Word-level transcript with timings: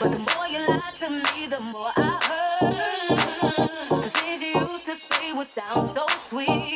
But 0.00 0.12
the 0.12 0.18
more 0.18 0.48
you 0.48 0.66
lied 0.68 0.94
to 0.96 1.10
me, 1.10 1.46
the 1.48 1.60
more 1.60 1.92
I 1.96 2.18
heard. 2.28 4.02
The 4.02 4.10
things 4.10 4.42
you 4.42 4.58
used 4.60 4.86
to 4.86 4.94
say 4.94 5.32
would 5.32 5.46
sound 5.46 5.84
so 5.84 6.06
sweet. 6.18 6.71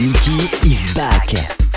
Mickey 0.00 0.46
is 0.64 0.94
back. 0.94 1.67